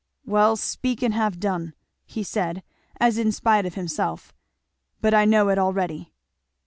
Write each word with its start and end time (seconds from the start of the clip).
"Well 0.25 0.55
speak 0.55 1.03
and 1.03 1.13
have 1.13 1.39
done," 1.39 1.75
he 2.07 2.23
said 2.23 2.63
as 2.99 3.19
in 3.19 3.31
spite 3.31 3.67
of 3.67 3.75
himself; 3.75 4.33
but 4.99 5.13
I 5.13 5.25
know 5.25 5.49
it 5.49 5.59
already." 5.59 6.11